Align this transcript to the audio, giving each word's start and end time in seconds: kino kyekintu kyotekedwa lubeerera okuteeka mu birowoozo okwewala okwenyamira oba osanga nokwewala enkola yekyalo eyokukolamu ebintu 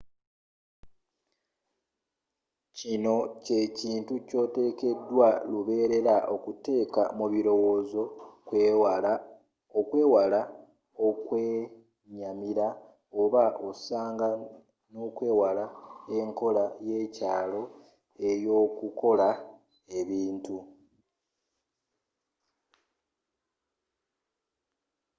kino 2.77 3.15
kyekintu 3.43 4.13
kyotekedwa 4.27 5.27
lubeerera 5.51 6.15
okuteeka 6.35 7.03
mu 7.17 7.25
birowoozo 7.33 8.03
okwewala 9.79 10.41
okwenyamira 11.07 12.67
oba 13.21 13.43
osanga 13.69 14.27
nokwewala 14.91 15.65
enkola 16.17 16.65
yekyalo 16.89 17.61
eyokukolamu 18.29 19.45
ebintu 19.99 20.57